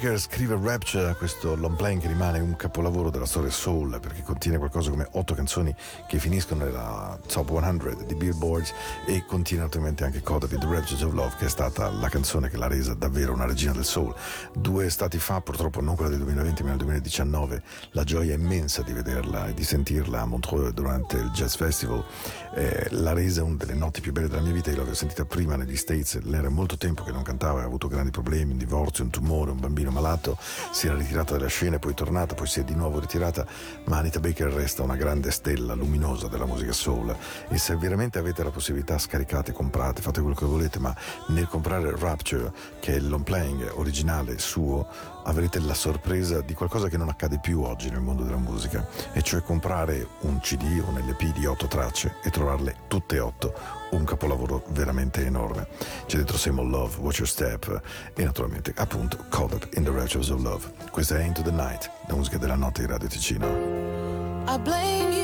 Baker 0.04 0.20
scrive 0.20 0.58
Rapture, 0.60 1.14
questo 1.16 1.56
long 1.56 1.76
playing 1.76 1.98
che 1.98 2.08
rimane 2.08 2.38
un 2.38 2.56
capolavoro 2.56 3.08
della 3.08 3.24
storia 3.24 3.50
soul 3.50 3.98
perché 4.00 4.22
contiene 4.22 4.58
qualcosa 4.58 4.90
come 4.90 5.08
otto 5.12 5.32
canzoni 5.32 5.74
che 6.06 6.18
finiscono 6.18 6.62
nella 6.62 7.18
top 7.26 7.58
100 7.58 8.04
di 8.04 8.14
Billboard 8.14 8.66
e 9.06 9.24
contiene 9.24 9.62
naturalmente 9.62 10.04
anche 10.04 10.20
Code 10.20 10.44
of 10.44 10.58
the 10.58 10.66
Raptures 10.66 11.00
of 11.00 11.14
Love 11.14 11.36
che 11.38 11.46
è 11.46 11.48
stata 11.48 11.88
la 11.88 12.10
canzone 12.10 12.50
che 12.50 12.58
l'ha 12.58 12.66
resa 12.66 12.92
davvero 12.92 13.32
una 13.32 13.46
regina 13.46 13.72
del 13.72 13.86
soul. 13.86 14.14
Due 14.52 14.90
stati 14.90 15.16
fa, 15.16 15.40
purtroppo 15.40 15.80
non 15.80 15.94
quella 15.94 16.10
del 16.10 16.18
2020 16.18 16.62
ma 16.64 16.68
del 16.70 16.78
2019, 16.78 17.62
la 17.92 18.04
gioia 18.04 18.34
immensa 18.34 18.82
di 18.82 18.92
vederla 18.92 19.46
e 19.46 19.54
di 19.54 19.64
sentirla 19.64 20.20
a 20.20 20.26
Montreux 20.26 20.74
durante 20.74 21.16
il 21.16 21.30
Jazz 21.30 21.54
Festival 21.54 22.04
eh, 22.54 22.88
l'ha 22.90 23.14
resa 23.14 23.42
una 23.42 23.56
delle 23.56 23.74
notti 23.74 24.02
più 24.02 24.12
belle 24.12 24.28
della 24.28 24.42
mia 24.42 24.52
vita, 24.52 24.68
io 24.68 24.76
l'avevo 24.76 24.94
sentita 24.94 25.24
prima 25.24 25.56
negli 25.56 25.76
States, 25.76 26.20
lei 26.24 26.40
era 26.40 26.50
molto 26.50 26.76
tempo 26.76 27.04
che 27.04 27.10
non 27.10 27.22
cantava, 27.22 27.52
aveva 27.52 27.68
avuto 27.68 27.88
grandi 27.88 28.10
problemi, 28.10 28.52
un 28.52 28.58
divorzio, 28.58 29.02
un 29.02 29.10
tumore, 29.10 29.50
un 29.50 29.60
bambino 29.60 29.92
malato, 29.94 30.36
si 30.72 30.88
era 30.88 30.96
ritirata 30.96 31.36
dalle 31.36 31.48
scene, 31.48 31.78
poi 31.78 31.92
è 31.92 31.94
tornata, 31.94 32.34
poi 32.34 32.46
si 32.46 32.60
è 32.60 32.64
di 32.64 32.74
nuovo 32.74 32.98
ritirata, 32.98 33.46
ma 33.84 33.98
Anita 33.98 34.20
Baker 34.20 34.52
resta 34.52 34.82
una 34.82 34.96
grande 34.96 35.30
stella 35.30 35.74
luminosa 35.74 36.28
della 36.28 36.44
musica 36.44 36.72
soul. 36.72 37.16
E 37.48 37.56
se 37.56 37.76
veramente 37.76 38.18
avete 38.18 38.42
la 38.42 38.50
possibilità 38.50 38.98
scaricate, 38.98 39.52
comprate, 39.52 40.02
fate 40.02 40.20
quello 40.20 40.34
che 40.34 40.44
volete, 40.44 40.78
ma 40.78 40.94
nel 41.28 41.48
comprare 41.48 41.94
Rapture, 41.96 42.52
che 42.80 42.92
è 42.92 42.96
il 42.96 43.08
long 43.08 43.24
playing 43.24 43.72
originale 43.76 44.38
suo, 44.38 44.86
avrete 45.24 45.60
la 45.60 45.74
sorpresa 45.74 46.40
di 46.40 46.54
qualcosa 46.54 46.88
che 46.88 46.96
non 46.96 47.08
accade 47.08 47.38
più 47.38 47.62
oggi 47.62 47.90
nel 47.90 48.00
mondo 48.00 48.22
della 48.22 48.36
musica, 48.36 48.86
e 49.12 49.22
cioè 49.22 49.42
comprare 49.42 50.06
un 50.20 50.40
CD 50.40 50.82
o 50.84 50.88
un 50.88 50.98
LP 50.98 51.32
di 51.32 51.46
otto 51.46 51.66
tracce 51.66 52.16
e 52.22 52.30
trovarle 52.30 52.76
tutte 52.88 53.16
e 53.16 53.20
otto, 53.20 53.54
un 53.90 54.04
capolavoro 54.04 54.64
veramente 54.68 55.24
enorme. 55.24 55.68
C'è 56.06 56.16
dentro 56.16 56.38
Old 56.60 56.70
Love, 56.70 56.96
Watch 57.00 57.18
Your 57.18 57.28
Step 57.28 57.82
e 58.14 58.24
naturalmente 58.24 58.72
appunto 58.76 59.18
Coded 59.28 59.68
in 59.74 59.84
the 59.84 59.90
Raptures 59.90 60.28
of 60.30 60.40
Love. 60.40 60.72
Questa 60.90 61.18
è 61.18 61.24
Into 61.24 61.42
the 61.42 61.50
Night, 61.50 61.90
la 62.06 62.14
musica 62.14 62.38
della 62.38 62.56
notte 62.56 62.82
di 62.82 62.86
Radio 62.86 63.08
Ticino. 63.08 63.46
I 64.46 64.58
blame 64.58 65.14
you 65.14 65.23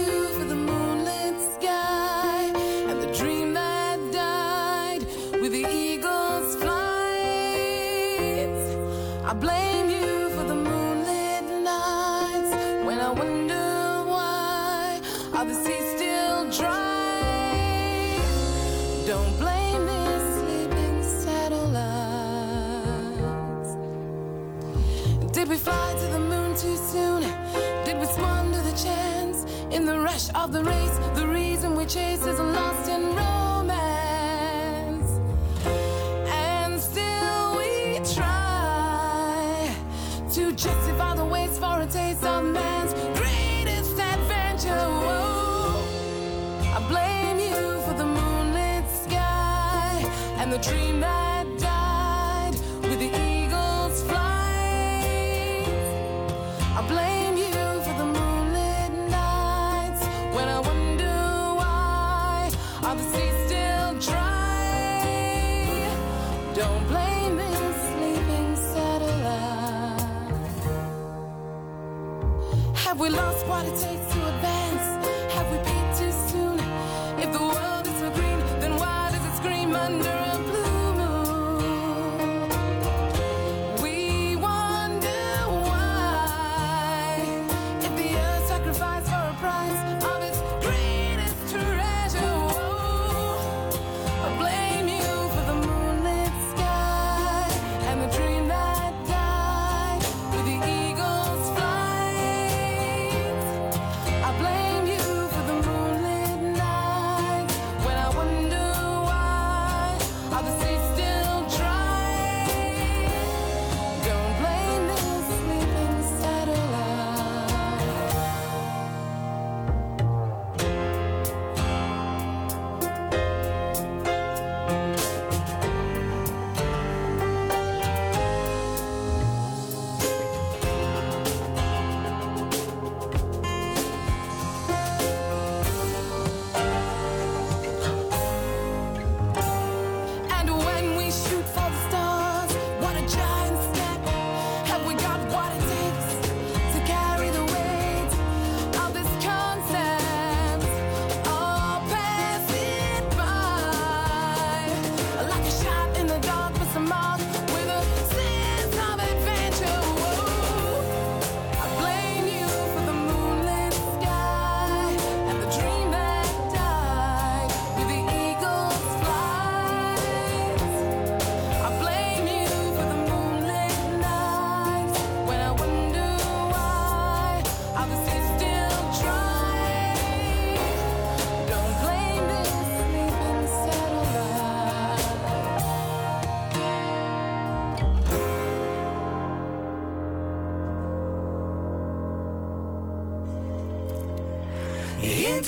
of 30.44 30.52
the 30.52 30.64
race? 30.64 30.98
The 31.14 31.26
reason 31.26 31.74
we 31.74 31.84
chase 31.84 32.24
is 32.24 32.38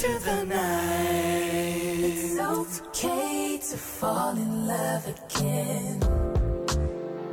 into 0.05 0.19
the 0.25 0.45
night. 0.45 1.99
It's 2.01 2.39
okay 2.39 3.59
to 3.59 3.77
fall 3.77 4.37
in 4.37 4.67
love 4.67 5.07
again. 5.07 6.01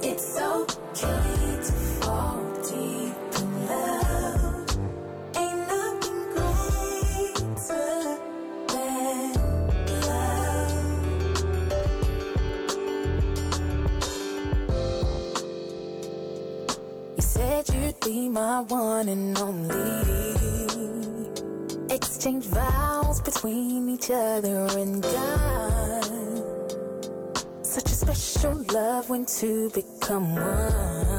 It's 0.04 0.40
okay 0.40 1.60
to 1.66 1.72
fall 2.02 2.44
deep 2.64 3.16
in 3.42 3.68
love. 3.68 4.70
Ain't 5.36 5.68
nothing 5.68 6.22
greater 6.36 7.88
than 8.68 9.34
love. 10.06 10.38
You 17.16 17.22
said 17.22 17.70
you'd 17.70 18.00
be 18.02 18.30
my 18.30 18.62
one 18.62 19.10
and 19.10 19.38
only. 19.38 20.59
Exchange 22.20 22.48
vows 22.48 23.22
between 23.22 23.88
each 23.88 24.12
other 24.12 24.68
and 24.78 25.02
God. 25.02 26.04
Such 27.62 27.86
a 27.86 27.96
special 27.96 28.56
love 28.74 29.10
when 29.10 29.26
two 29.26 29.70
become 29.70 30.36
one. 30.36 31.19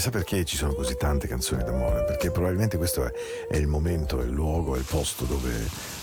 chissà 0.00 0.08
perché 0.08 0.46
ci 0.46 0.56
sono 0.56 0.72
così 0.72 0.96
tante 0.96 1.28
canzoni 1.28 1.62
d'amore. 1.62 2.04
Perché 2.04 2.30
probabilmente 2.30 2.78
questo 2.78 3.04
è, 3.04 3.12
è 3.50 3.56
il 3.56 3.66
momento, 3.66 4.18
è 4.18 4.24
il 4.24 4.30
luogo, 4.30 4.74
è 4.74 4.78
il 4.78 4.84
posto 4.84 5.26
dove, 5.26 5.52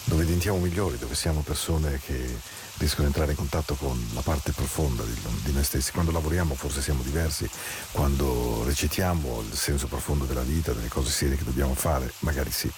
dove 0.04 0.24
diventiamo 0.24 0.60
migliori, 0.60 1.00
dove 1.00 1.16
siamo 1.16 1.42
persone 1.42 2.00
che 2.06 2.38
riescono 2.78 3.08
ad 3.08 3.14
entrare 3.14 3.32
in 3.32 3.38
contatto 3.38 3.74
con 3.74 4.00
la 4.14 4.22
parte 4.22 4.52
profonda 4.52 5.02
di, 5.02 5.18
di 5.44 5.52
noi 5.52 5.64
stessi. 5.64 5.92
Quando 5.92 6.12
lavoriamo 6.12 6.54
forse 6.54 6.80
siamo 6.82 7.02
diversi, 7.02 7.50
quando 7.92 8.64
recitiamo 8.66 9.42
il 9.50 9.58
senso 9.58 9.88
profondo 9.88 10.26
della 10.26 10.44
vita, 10.44 10.74
delle 10.74 10.90
cose 10.90 11.10
serie 11.10 11.36
che 11.36 11.44
dobbiamo 11.44 11.74
fare, 11.74 12.12
magari 12.20 12.52
sì. 12.52 12.72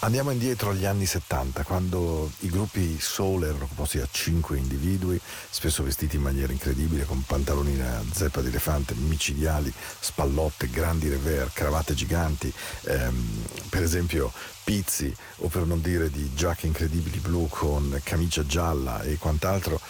Andiamo 0.00 0.30
indietro 0.30 0.70
agli 0.70 0.84
anni 0.84 1.06
70, 1.06 1.64
quando 1.64 2.30
i 2.40 2.48
gruppi 2.48 3.00
soul 3.00 3.42
erano 3.42 3.66
composti 3.66 3.98
da 3.98 4.06
cinque 4.08 4.56
individui, 4.56 5.20
spesso 5.50 5.82
vestiti 5.82 6.14
in 6.14 6.22
maniera 6.22 6.52
incredibile, 6.52 7.04
con 7.04 7.24
pantaloni 7.26 7.80
a 7.80 8.00
zeppa 8.12 8.40
di 8.40 8.46
elefante, 8.46 8.94
micidiali, 8.94 9.72
spallotte, 9.98 10.70
grandi 10.70 11.08
revers, 11.08 11.52
cravatte 11.52 11.94
giganti, 11.94 12.52
ehm, 12.84 13.42
per 13.70 13.82
esempio 13.82 14.32
Pizzi, 14.62 15.12
o 15.38 15.48
per 15.48 15.66
non 15.66 15.80
dire 15.80 16.10
di 16.10 16.32
giacche 16.32 16.68
incredibili 16.68 17.18
blu 17.18 17.48
con 17.48 18.00
camicia 18.04 18.46
gialla 18.46 19.02
e 19.02 19.16
quant'altro. 19.16 19.80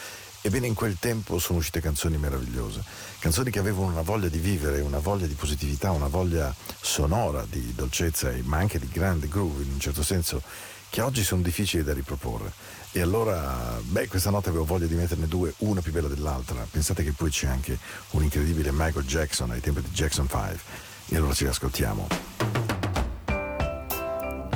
Ebbene, 0.48 0.66
in 0.66 0.72
quel 0.72 0.96
tempo 0.98 1.38
sono 1.38 1.58
uscite 1.58 1.82
canzoni 1.82 2.16
meravigliose, 2.16 2.82
canzoni 3.18 3.50
che 3.50 3.58
avevano 3.58 3.88
una 3.88 4.00
voglia 4.00 4.28
di 4.28 4.38
vivere, 4.38 4.80
una 4.80 4.98
voglia 4.98 5.26
di 5.26 5.34
positività, 5.34 5.90
una 5.90 6.06
voglia 6.06 6.54
sonora 6.80 7.44
di 7.46 7.74
dolcezza, 7.74 8.32
ma 8.44 8.56
anche 8.56 8.78
di 8.78 8.88
grande 8.88 9.28
groove 9.28 9.62
in 9.62 9.72
un 9.72 9.78
certo 9.78 10.02
senso, 10.02 10.40
che 10.88 11.02
oggi 11.02 11.22
sono 11.22 11.42
difficili 11.42 11.82
da 11.82 11.92
riproporre. 11.92 12.50
E 12.92 13.02
allora, 13.02 13.78
beh, 13.82 14.08
questa 14.08 14.30
notte 14.30 14.48
avevo 14.48 14.64
voglia 14.64 14.86
di 14.86 14.94
metterne 14.94 15.28
due, 15.28 15.52
una 15.58 15.82
più 15.82 15.92
bella 15.92 16.08
dell'altra. 16.08 16.66
Pensate 16.70 17.04
che 17.04 17.12
poi 17.12 17.28
c'è 17.28 17.46
anche 17.46 17.78
un 18.12 18.22
incredibile 18.22 18.70
Michael 18.72 19.04
Jackson 19.04 19.50
ai 19.50 19.60
tempi 19.60 19.82
di 19.82 19.90
Jackson 19.90 20.28
5. 20.30 20.58
E 21.08 21.16
allora 21.16 21.34
ci 21.34 21.44
ascoltiamo. 21.44 22.06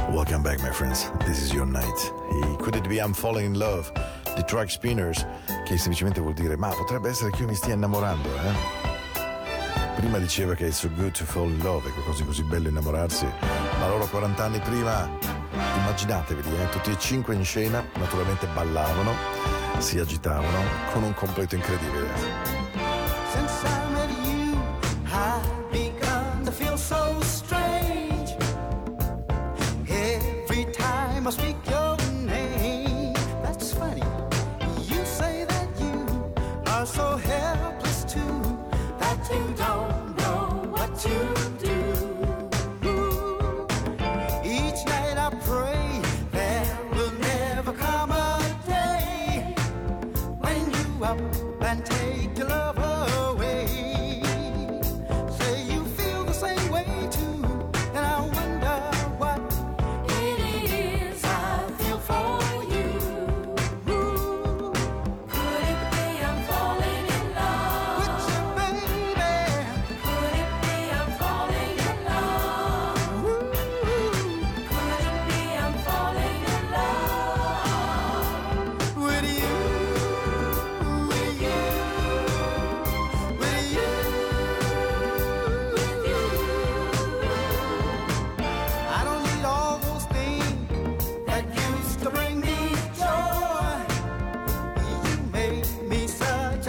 Welcome 0.09 0.41
back, 0.41 0.63
my 0.63 0.73
friends. 0.73 1.11
This 1.27 1.39
is 1.39 1.53
your 1.53 1.67
night. 1.67 2.13
Could 2.61 2.77
it 2.77 2.89
be 2.89 2.99
I'm 2.99 3.13
falling 3.13 3.45
in 3.45 3.59
love? 3.59 3.93
The 4.35 4.45
track 4.45 4.71
spinners, 4.71 5.27
che 5.65 5.77
semplicemente 5.77 6.21
vuol 6.21 6.35
dire, 6.35 6.57
ma 6.57 6.69
potrebbe 6.69 7.11
essere 7.11 7.31
che 7.31 7.43
io 7.43 7.49
mi 7.49 7.55
stia 7.55 7.75
innamorando, 7.75 8.29
eh? 8.29 8.81
Prima 9.97 10.19
diceva 10.19 10.55
che 10.55 10.69
è 10.69 10.71
so 10.71 10.89
good 10.95 11.13
to 11.13 11.25
fall 11.25 11.51
in 11.51 11.59
love, 11.63 11.89
è 11.89 11.93
qualcosa 11.93 12.23
di 12.23 12.27
così 12.27 12.43
bello 12.43 12.69
innamorarsi, 12.69 13.27
ma 13.79 13.89
loro 13.89 14.07
40 14.07 14.43
anni 14.43 14.59
prima, 14.61 15.09
immaginatevi, 15.77 16.41
eh, 16.41 16.69
tutti 16.71 16.91
e 16.91 16.99
cinque 16.99 17.35
in 17.35 17.45
scena, 17.45 17.85
naturalmente 17.99 18.47
ballavano, 18.55 19.13
si 19.79 19.99
agitavano, 19.99 20.63
con 20.93 21.03
un 21.03 21.15
completo 21.15 21.55
incredibile. 21.55 22.09
Since 23.33 23.67
I 23.67 23.93
met 23.93 24.23
you 39.33 39.55
don't 39.57 40.17
know 40.19 40.67
what 40.71 40.99
to 40.99 41.09
do. 41.09 41.42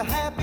Happy 0.05 0.42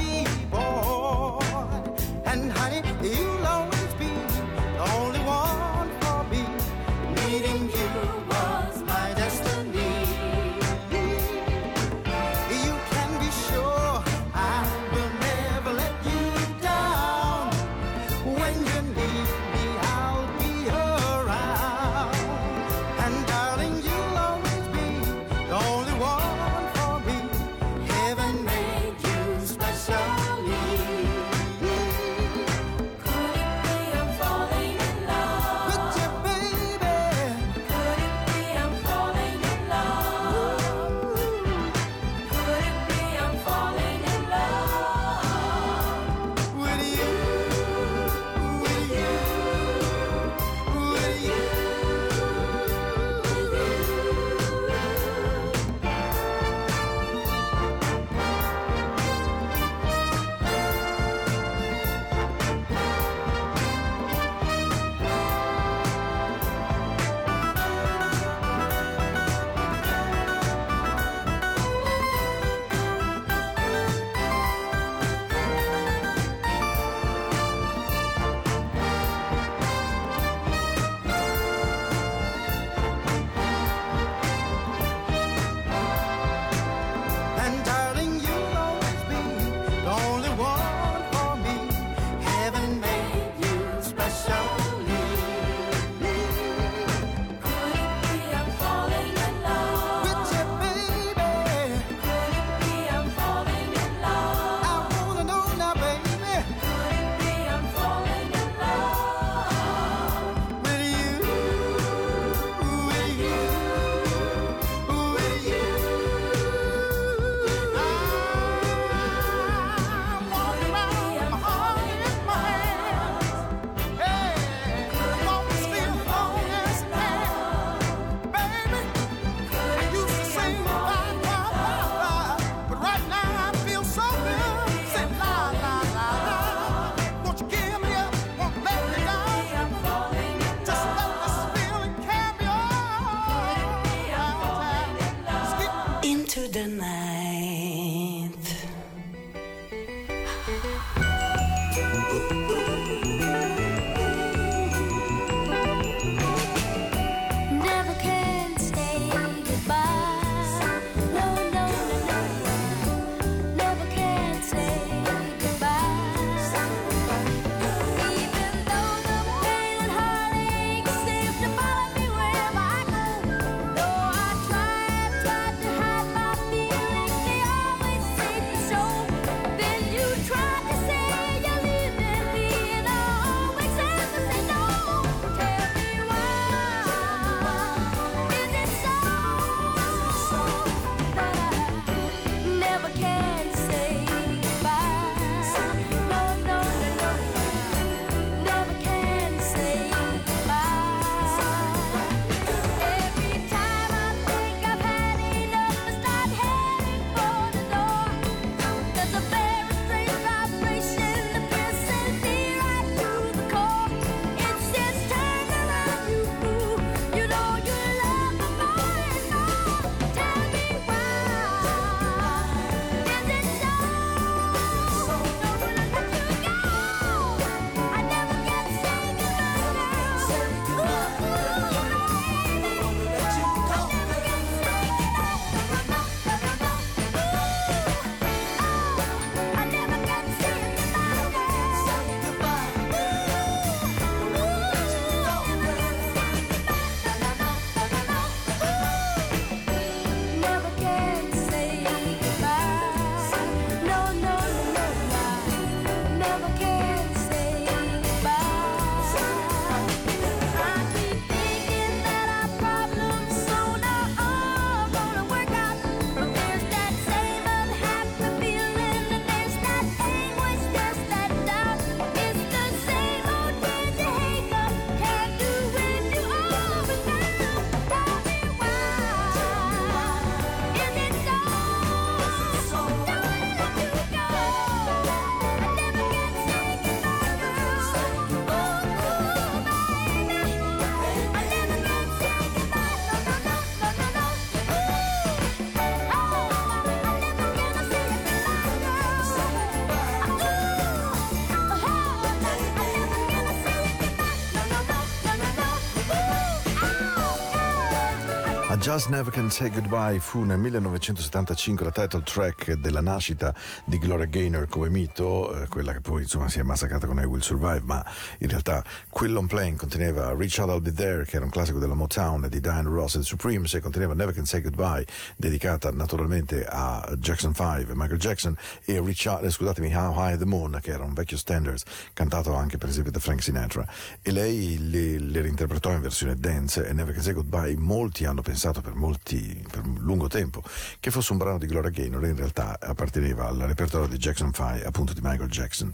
Just 308.90 309.08
Never 309.08 309.30
Can 309.30 309.50
Say 309.50 309.70
Goodbye 309.70 310.18
fu 310.18 310.42
nel 310.42 310.58
1975 310.58 311.84
la 311.84 311.92
title 311.92 312.22
track 312.24 312.72
della 312.72 313.00
nascita 313.00 313.54
di 313.84 313.98
Gloria 313.98 314.26
Gaynor 314.26 314.66
come 314.66 314.88
mito, 314.88 315.54
eh, 315.54 315.68
quella 315.68 315.92
che 315.92 316.00
poi 316.00 316.22
insomma 316.22 316.48
si 316.48 316.58
è 316.58 316.64
massacrata 316.64 317.06
con 317.06 317.20
I 317.20 317.24
Will 317.24 317.38
Survive, 317.38 317.82
ma 317.84 318.04
in 318.38 318.48
realtà 318.48 318.82
Quill 319.20 319.36
on 319.36 319.46
Plane 319.46 319.76
conteneva 319.76 320.28
Out 320.28 320.56
I'll 320.56 320.80
Be 320.80 320.92
There, 320.94 321.26
che 321.26 321.36
era 321.36 321.44
un 321.44 321.50
classico 321.50 321.78
della 321.78 321.92
Motown 321.92 322.46
di 322.48 322.58
Diane 322.58 322.88
Ross 322.88 323.16
and 323.16 323.24
Supremes, 323.24 323.74
e 323.74 323.80
conteneva 323.80 324.14
Never 324.14 324.32
Can 324.32 324.46
Say 324.46 324.62
Goodbye, 324.62 325.04
dedicata 325.36 325.90
naturalmente 325.90 326.64
a 326.64 327.06
Jackson 327.18 327.52
5, 327.52 327.94
Michael 327.94 328.18
Jackson, 328.18 328.56
e 328.82 328.96
Out, 328.96 329.44
eh, 329.44 329.50
scusatemi, 329.50 329.94
How 329.94 330.14
High 330.16 330.38
the 330.38 330.46
Moon, 330.46 330.78
che 330.80 330.92
era 330.92 331.04
un 331.04 331.12
vecchio 331.12 331.36
standard 331.36 331.82
cantato 332.14 332.54
anche 332.54 332.78
per 332.78 332.88
esempio 332.88 333.12
da 333.12 333.18
Frank 333.18 333.42
Sinatra. 333.42 333.86
E 334.22 334.30
lei 334.30 334.88
le, 334.88 335.18
le 335.18 335.42
reinterpretò 335.42 335.92
in 335.92 336.00
versione 336.00 336.34
dance 336.36 336.86
e 336.86 336.94
Never 336.94 337.12
Can 337.12 337.22
Say 337.22 337.34
Goodbye 337.34 337.76
molti 337.76 338.24
hanno 338.24 338.40
pensato 338.40 338.80
per, 338.80 338.94
molti, 338.94 339.62
per 339.70 339.84
un 339.84 339.98
lungo 339.98 340.28
tempo 340.28 340.62
che 340.98 341.10
fosse 341.10 341.32
un 341.32 341.38
brano 341.38 341.58
di 341.58 341.66
Gloria 341.66 341.90
Gaynor 341.90 342.24
in 342.24 342.36
realtà 342.36 342.78
apparteneva 342.80 343.48
al 343.48 343.58
repertorio 343.58 344.08
di 344.08 344.16
Jackson 344.16 344.50
5 344.50 344.82
appunto 344.82 345.12
di 345.12 345.20
Michael 345.22 345.50
Jackson 345.50 345.92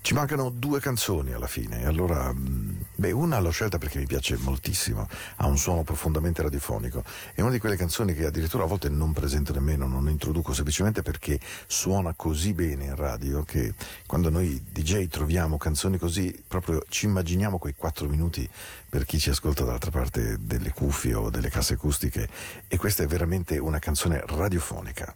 ci 0.00 0.14
mancano 0.14 0.48
due 0.48 0.80
canzoni 0.80 1.32
alla 1.32 1.46
fine 1.46 1.82
e 1.82 1.86
allora 1.86 2.32
mh, 2.32 2.61
beh 3.02 3.10
una 3.10 3.40
l'ho 3.40 3.50
scelta 3.50 3.78
perché 3.78 3.98
mi 3.98 4.06
piace 4.06 4.36
moltissimo 4.36 5.08
ha 5.36 5.46
un 5.46 5.58
suono 5.58 5.82
profondamente 5.82 6.40
radiofonico. 6.40 7.02
È 7.34 7.40
una 7.40 7.50
di 7.50 7.58
quelle 7.58 7.74
canzoni 7.74 8.14
che 8.14 8.26
addirittura 8.26 8.62
a 8.62 8.66
volte 8.68 8.88
non 8.88 9.12
presento 9.12 9.52
nemmeno 9.52 9.88
non 9.88 10.08
introduco 10.08 10.52
semplicemente 10.52 11.02
perché 11.02 11.40
suona 11.66 12.14
così 12.14 12.52
bene 12.52 12.84
in 12.84 12.94
radio 12.94 13.42
che 13.42 13.74
quando 14.06 14.30
noi 14.30 14.62
DJ 14.70 15.08
troviamo 15.08 15.58
canzoni 15.58 15.98
così 15.98 16.44
proprio 16.46 16.84
ci 16.88 17.06
immaginiamo 17.06 17.58
quei 17.58 17.74
quattro 17.74 18.06
minuti 18.06 18.48
per 18.88 19.04
chi 19.04 19.18
ci 19.18 19.30
ascolta 19.30 19.64
dall'altra 19.64 19.90
parte 19.90 20.36
delle 20.38 20.70
cuffie 20.70 21.14
o 21.14 21.28
delle 21.28 21.50
casse 21.50 21.74
acustiche. 21.74 22.28
E 22.68 22.76
questa 22.76 23.02
è 23.02 23.06
veramente 23.06 23.58
una 23.58 23.80
canzone 23.80 24.22
radiofonica. 24.26 25.12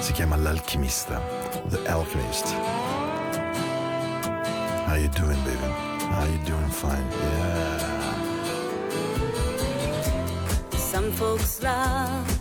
Si 0.00 0.12
chiama 0.12 0.36
L'Alchimista, 0.36 1.43
The 1.66 1.80
Alchemist. 1.90 2.46
How 4.86 4.94
you 4.96 5.08
doing, 5.08 5.42
baby? 5.44 5.56
How 6.12 6.24
you 6.24 6.38
doing? 6.44 6.68
Fine. 6.68 7.10
Yeah. 7.10 7.78
Some 10.76 11.10
folks 11.12 11.62
love 11.62 12.40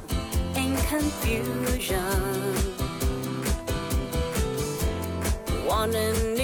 in 0.56 0.76
confusion. 0.78 2.04
Want 5.66 5.96
an 5.96 6.36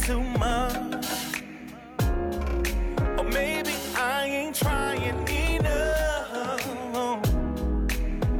too 0.00 0.20
much. 0.20 1.06
Or 3.18 3.24
maybe 3.24 3.74
I 3.96 4.26
ain't 4.26 4.56
trying 4.56 5.02
enough. 5.28 7.20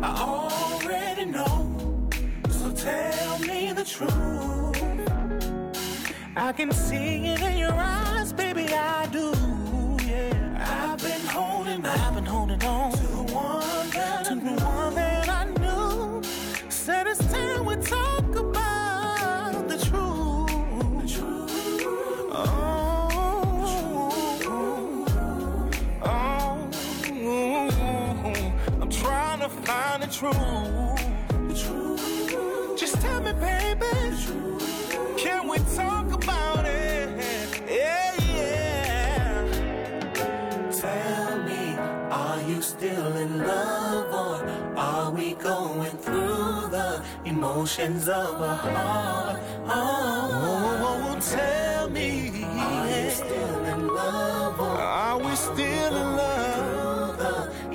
I 0.03 0.11
already 0.21 1.25
know. 1.27 2.09
So 2.51 2.71
tell 2.73 3.39
me 3.41 3.73
the 3.73 3.85
truth. 3.85 4.75
I 6.37 6.53
can 6.53 6.73
see 6.73 7.27
it 7.27 7.41
in 7.41 7.59
your 7.59 7.73
eyes, 7.73 8.33
baby. 8.33 8.67
I 8.69 9.07
do. 9.07 9.33
Yeah. 10.05 10.93
I've 10.93 11.03
been 11.03 11.27
holding 11.27 11.87
on. 11.87 11.99
I've 12.01 12.15
been 12.15 12.27
holding 12.27 12.63
on 12.65 12.93
The 30.33 31.55
truth. 31.55 32.79
Just 32.79 32.99
tell 33.03 33.21
me, 33.21 33.33
baby. 33.35 33.85
Can 35.19 35.49
we 35.49 35.59
talk 35.77 36.11
about 36.13 36.65
it? 36.65 37.11
Yeah, 37.69 38.15
yeah. 38.35 39.45
Tell 40.73 41.43
me, 41.43 41.77
are 42.11 42.41
you 42.49 42.63
still 42.63 43.17
in 43.17 43.39
love 43.47 44.15
or 44.15 44.79
are 44.79 45.11
we 45.11 45.35
going 45.35 45.91
through 45.99 46.69
the 46.71 47.05
emotions 47.27 48.09
of 48.09 48.41
a 48.41 48.55
heart? 48.55 49.41
Oh, 49.67 51.19
tell 51.21 51.91
me, 51.91 52.31
are 52.45 52.89
you 52.89 53.11
still 53.11 53.65
in 53.67 53.89
love 53.89 54.59
or 54.59 54.79
are 54.81 55.19
we 55.19 55.37
still 55.37 55.97
in 55.97 56.17
love? 56.17 56.54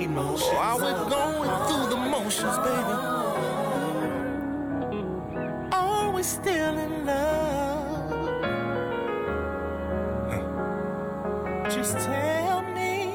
The 0.00 0.06
emotions 0.06 0.48
are 0.56 0.76
we 0.76 0.92
going 1.10 1.50
through 1.68 1.86
the 1.90 1.96
motions, 1.96 2.56
baby? 2.64 2.94
Are 5.72 6.10
we 6.10 6.22
still 6.22 6.78
in 6.78 7.04
love? 7.04 8.10
Just 11.70 11.98
tell 11.98 12.62
me 12.62 13.12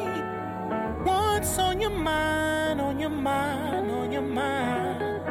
what's 1.03 1.57
on 1.57 1.81
your 1.81 1.89
mind, 1.89 2.79
on 2.79 2.99
your 2.99 3.09
mind, 3.09 3.89
on 3.89 4.11
your 4.11 4.21
mind. 4.21 5.23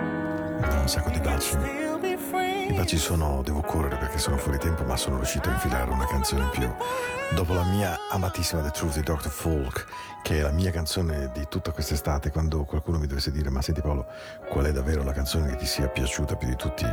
Un 0.60 0.88
sacco 0.88 1.10
di 1.10 1.20
baci. 1.20 1.83
Still 2.84 2.96
be 2.96 2.96
free. 2.96 2.96
I 2.96 2.96
baci 2.96 2.98
sono, 2.98 3.42
devo 3.42 3.60
correre 3.60 3.96
perché 3.96 4.18
sono 4.18 4.36
fuori 4.36 4.58
tempo, 4.58 4.84
ma 4.84 4.96
sono 4.96 5.16
riuscito 5.16 5.48
a 5.48 5.52
infilare 5.52 5.90
una 5.90 6.06
canzone 6.06 6.44
in 6.44 6.50
più. 6.50 6.74
Dopo 7.34 7.54
la 7.54 7.64
mia 7.64 7.98
amatissima 8.10 8.62
The 8.62 8.70
Truth 8.70 8.94
di 8.94 9.02
Dr. 9.02 9.30
Folk, 9.30 9.86
che 10.22 10.38
è 10.38 10.42
la 10.42 10.50
mia 10.50 10.70
canzone 10.70 11.30
di 11.32 11.46
tutta 11.48 11.72
quest'estate, 11.72 12.30
quando 12.30 12.64
qualcuno 12.64 12.98
mi 12.98 13.06
dovesse 13.06 13.30
dire, 13.30 13.50
ma 13.50 13.62
senti 13.62 13.80
Paolo, 13.80 14.06
qual 14.48 14.66
è 14.66 14.72
davvero 14.72 15.02
la 15.02 15.12
canzone 15.12 15.48
che 15.50 15.56
ti 15.56 15.66
sia 15.66 15.88
piaciuta 15.88 16.36
più 16.36 16.48
di 16.48 16.56
tutti? 16.56 16.86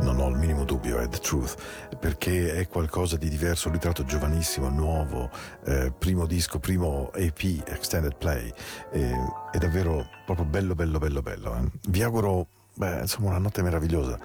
Non 0.00 0.18
ho 0.20 0.28
il 0.28 0.36
minimo 0.36 0.64
dubbio, 0.64 0.98
è 0.98 1.08
The 1.08 1.18
Truth, 1.18 1.96
perché 1.98 2.54
è 2.54 2.68
qualcosa 2.68 3.16
di 3.16 3.28
diverso, 3.28 3.68
un 3.68 3.74
ritratto 3.74 4.04
giovanissimo, 4.04 4.68
nuovo, 4.68 5.30
eh, 5.64 5.92
primo 5.96 6.26
disco, 6.26 6.58
primo 6.58 7.12
EP, 7.14 7.62
Extended 7.66 8.16
Play, 8.16 8.52
eh, 8.92 9.14
è 9.50 9.58
davvero 9.58 10.06
proprio 10.26 10.46
bello, 10.46 10.74
bello, 10.74 10.98
bello, 10.98 11.22
bello. 11.22 11.56
eh. 11.56 11.70
Vi 11.88 12.02
auguro 12.02 12.48
Beh, 12.78 13.00
insomma, 13.00 13.30
una 13.30 13.38
notte 13.38 13.60
meravigliosa, 13.60 14.16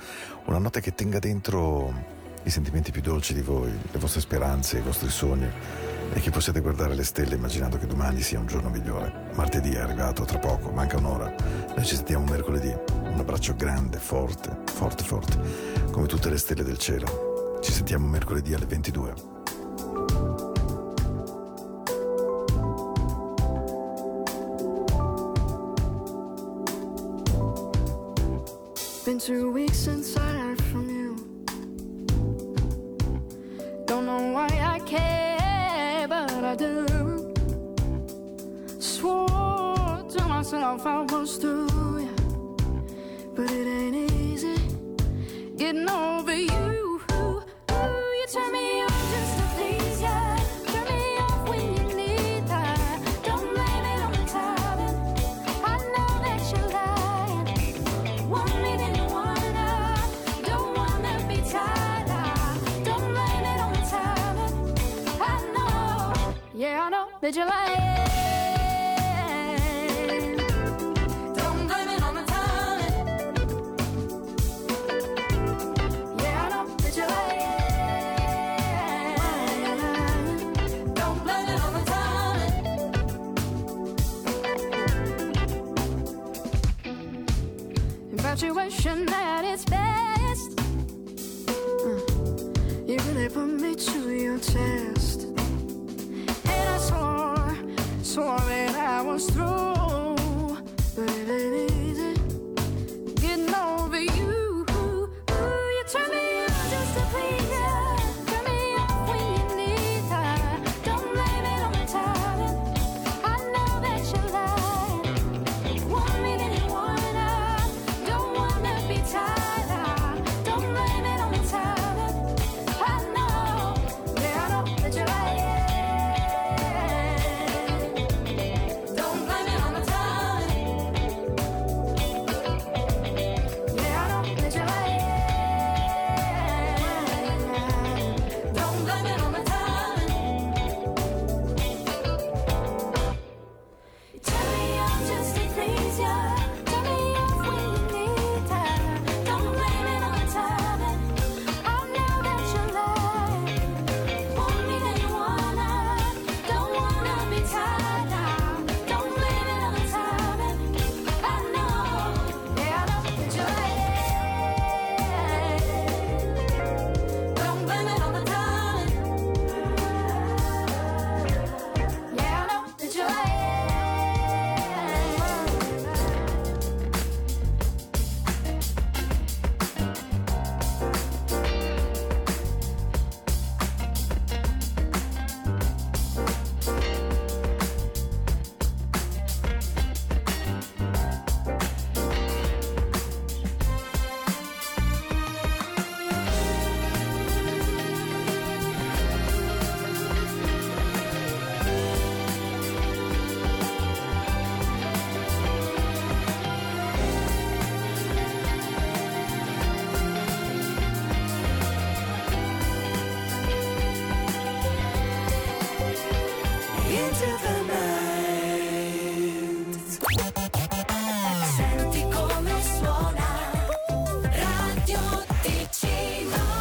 una 0.46 0.60
notte 0.60 0.80
che 0.80 0.94
tenga 0.94 1.18
dentro 1.18 1.92
i 2.44 2.52
sentimenti 2.52 2.92
più 2.92 3.02
dolci 3.02 3.34
di 3.34 3.42
voi, 3.42 3.72
le 3.92 3.98
vostre 3.98 4.22
speranze, 4.22 4.78
i 4.78 4.82
vostri 4.82 5.10
sogni 5.10 5.50
e 6.14 6.20
che 6.20 6.30
possiate 6.30 6.60
guardare 6.60 6.94
le 6.94 7.04
stelle 7.04 7.34
immaginando 7.34 7.80
che 7.80 7.88
domani 7.88 8.22
sia 8.22 8.38
un 8.38 8.46
giorno 8.46 8.70
migliore. 8.70 9.32
Martedì 9.34 9.72
è 9.72 9.80
arrivato 9.80 10.24
tra 10.26 10.38
poco, 10.38 10.70
manca 10.70 10.98
un'ora. 10.98 11.34
Noi 11.76 11.84
ci 11.84 11.96
sentiamo 11.96 12.26
mercoledì. 12.26 12.72
Un 12.92 13.18
abbraccio 13.18 13.56
grande, 13.56 13.98
forte, 13.98 14.56
forte, 14.66 15.04
forte, 15.04 15.40
come 15.90 16.06
tutte 16.06 16.30
le 16.30 16.38
stelle 16.38 16.64
del 16.64 16.78
cielo. 16.78 17.58
Ci 17.60 17.72
sentiamo 17.72 18.06
mercoledì 18.08 18.54
alle 18.54 18.68
22. 18.68 19.14